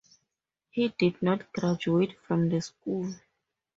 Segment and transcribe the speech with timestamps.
[0.71, 3.13] He did not graduate from the school.